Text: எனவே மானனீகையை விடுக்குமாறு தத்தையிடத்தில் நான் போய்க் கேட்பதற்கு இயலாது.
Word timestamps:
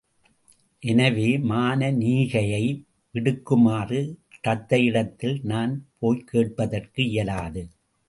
எனவே 0.83 1.27
மானனீகையை 1.49 2.63
விடுக்குமாறு 3.15 4.01
தத்தையிடத்தில் 4.47 5.39
நான் 5.43 5.73
போய்க் 5.99 6.27
கேட்பதற்கு 6.27 7.09
இயலாது. 7.09 7.63